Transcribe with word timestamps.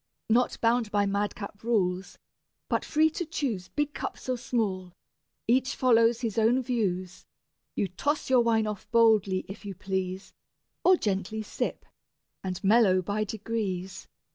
Not 0.31 0.59
bound 0.61 0.89
by 0.89 1.05
mad 1.05 1.35
cap 1.35 1.63
rules, 1.63 2.17
but 2.69 2.83
free 2.83 3.11
to 3.11 3.23
choose 3.23 3.67
Big 3.67 3.93
cups 3.93 4.27
or 4.27 4.35
small, 4.35 4.93
each 5.47 5.75
follows 5.75 6.21
his 6.21 6.39
own 6.39 6.63
views: 6.63 7.27
You 7.75 7.87
toss 7.87 8.27
your 8.27 8.41
wine 8.41 8.65
off 8.65 8.89
boldly, 8.89 9.45
if 9.47 9.63
you 9.63 9.75
please, 9.75 10.33
Or 10.83 10.95
gently 10.97 11.43
sip, 11.43 11.85
and 12.43 12.63
mellow 12.63 13.03
by 13.03 13.23
degrees. 13.23 14.07